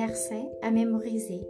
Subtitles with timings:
[0.00, 1.42] Verset à mémoriser.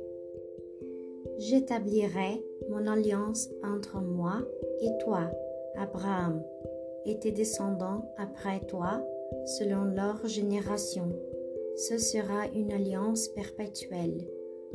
[1.38, 4.42] J'établirai mon alliance entre moi
[4.80, 5.30] et toi,
[5.76, 6.42] Abraham,
[7.06, 9.06] et tes descendants après toi,
[9.46, 11.12] selon leur génération.
[11.76, 14.26] Ce sera une alliance perpétuelle,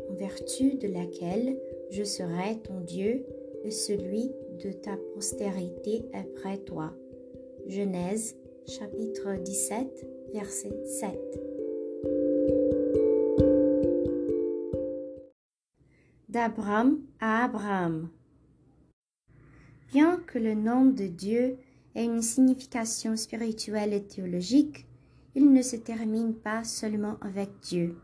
[0.10, 3.26] en vertu de laquelle je serai ton Dieu
[3.66, 4.32] et celui
[4.64, 6.94] de ta postérité après toi.
[7.68, 12.65] Genèse chapitre 17 verset 7.
[16.36, 18.10] D'Abraham à Abraham.
[19.94, 21.56] Bien que le nom de Dieu
[21.96, 24.86] ait une signification spirituelle et théologique,
[25.34, 27.96] il ne se termine pas seulement avec Dieu.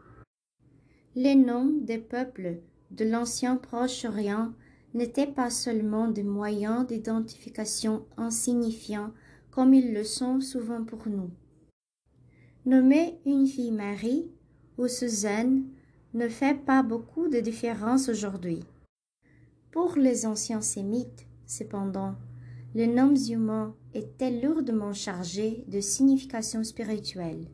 [1.13, 2.59] Les noms des peuples
[2.91, 4.53] de l'ancien Proche-Orient
[4.93, 9.11] n'étaient pas seulement des moyens d'identification insignifiants
[9.49, 11.31] comme ils le sont souvent pour nous.
[12.65, 14.31] Nommer une fille Marie
[14.77, 15.65] ou Suzanne
[16.13, 18.63] ne fait pas beaucoup de différence aujourd'hui.
[19.71, 22.15] Pour les anciens sémites, cependant,
[22.75, 27.47] les noms humains étaient lourdement chargés de signification spirituelle.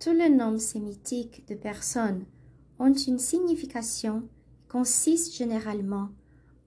[0.00, 2.24] Tous les noms sémitiques de personnes
[2.78, 6.10] ont une signification qui consiste généralement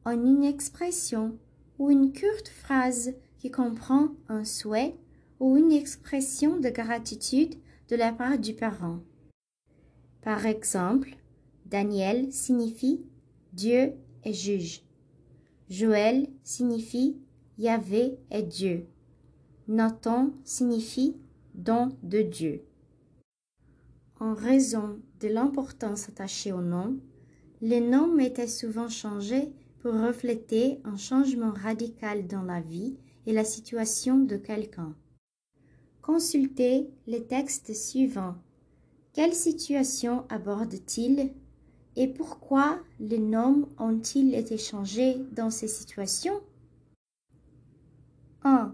[0.06, 1.38] en une expression
[1.78, 4.96] ou une courte phrase qui comprend un souhait
[5.40, 7.56] ou une expression de gratitude
[7.90, 9.00] de la part du parent.
[10.22, 11.16] Par exemple,
[11.66, 13.02] Daniel signifie
[13.54, 13.94] Dieu
[14.24, 14.84] est juge.
[15.70, 17.18] Joël signifie
[17.58, 18.88] Yahvé est Dieu.
[19.68, 21.16] Nathan signifie
[21.56, 22.64] don de Dieu.
[24.20, 26.98] En raison de l'importance attachée au nom,
[27.62, 29.52] les noms étaient souvent changés
[29.82, 34.96] pour refléter un changement radical dans la vie et la situation de quelqu'un.
[36.02, 38.36] Consultez les textes suivants.
[39.14, 41.34] Quelle situation aborde-t-il
[41.98, 46.42] et pourquoi les noms ont-ils été changés dans ces situations?
[48.44, 48.74] 1.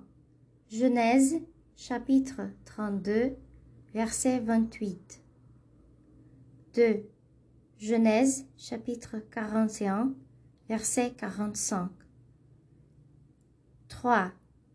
[0.69, 1.41] Genèse
[1.75, 3.35] chapitre 32
[3.93, 5.23] verset 28
[6.75, 7.09] 2.
[7.79, 10.13] Genèse chapitre 41
[10.69, 11.89] verset 45
[13.87, 14.31] 3.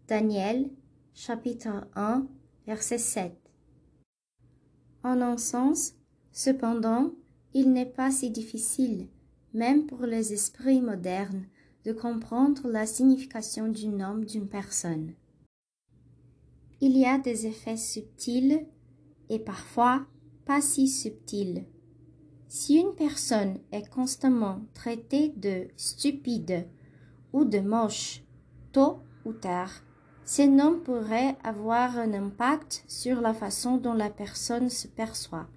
[0.08, 0.68] Daniel
[1.14, 2.26] chapitre 1
[2.66, 3.41] verset 7
[5.04, 5.94] En un sens,
[6.30, 7.12] cependant,
[7.54, 9.08] il n'est pas si difficile,
[9.52, 11.46] même pour les esprits modernes,
[11.84, 15.14] de comprendre la signification du nom d'une personne.
[16.80, 18.66] Il y a des effets subtils
[19.28, 20.06] et parfois
[20.44, 21.64] pas si subtils.
[22.48, 26.68] Si une personne est constamment traitée de stupide
[27.32, 28.22] ou de moche,
[28.72, 29.70] tôt ou tard,
[30.24, 35.48] ces noms pourraient avoir un impact sur la façon dont la personne se perçoit.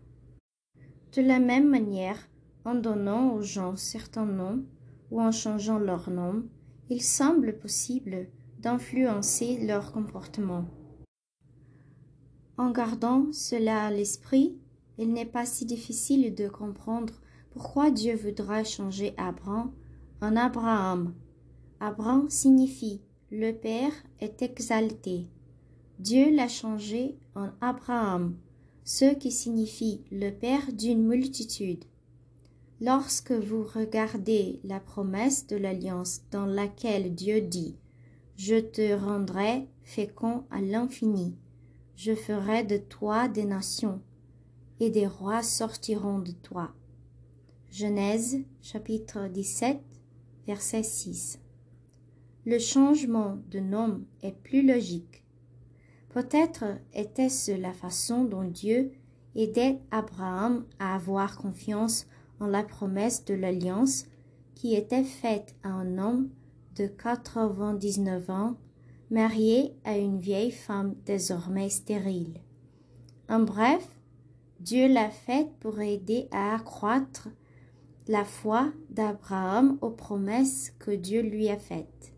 [1.16, 2.18] De la même manière,
[2.66, 4.64] en donnant aux gens certains noms
[5.12, 6.44] ou en changeant leur nom,
[6.90, 8.28] il semble possible
[8.60, 10.66] d'influencer leur comportement.
[12.58, 14.58] En gardant cela à l'esprit,
[14.98, 17.14] il n'est pas si difficile de comprendre
[17.52, 19.72] pourquoi Dieu voudra changer Abraham
[20.22, 21.14] en Abraham.
[21.80, 25.28] Abraham signifie le Père est exalté.
[25.98, 28.38] Dieu l'a changé en Abraham,
[28.84, 31.86] ce qui signifie le Père d'une multitude.
[32.82, 37.76] Lorsque vous regardez la promesse de l'alliance dans laquelle Dieu dit
[38.36, 41.36] Je te rendrai fécond à l'infini,
[41.96, 44.02] je ferai de toi des nations,
[44.80, 46.74] et des rois sortiront de toi.
[47.72, 49.80] Genèse chapitre 17
[50.46, 51.40] verset 6
[52.46, 55.24] le changement de nom est plus logique.
[56.10, 58.92] Peut-être était-ce la façon dont Dieu
[59.36, 62.06] aidait Abraham à avoir confiance
[62.40, 64.06] en la promesse de l'alliance
[64.54, 66.30] qui était faite à un homme
[66.76, 68.58] de 99 ans,
[69.10, 72.42] marié à une vieille femme désormais stérile.
[73.28, 73.88] En bref,
[74.60, 77.28] Dieu l'a faite pour aider à accroître
[78.08, 82.15] la foi d'Abraham aux promesses que Dieu lui a faites.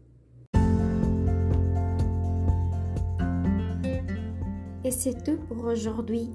[4.87, 6.29] Et c'est tout pour aujourd'hui.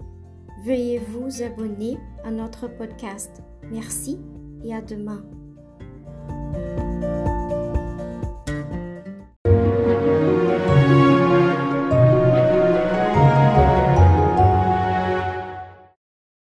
[0.67, 3.43] Veuillez vous abonner à notre podcast.
[3.71, 4.21] Merci
[4.63, 5.25] et à demain.